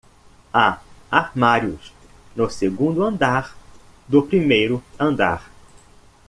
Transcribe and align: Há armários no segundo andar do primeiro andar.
Há 0.51 0.81
armários 1.11 1.93
no 2.35 2.49
segundo 2.49 3.03
andar 3.03 3.55
do 4.07 4.23
primeiro 4.25 4.83
andar. 4.97 5.47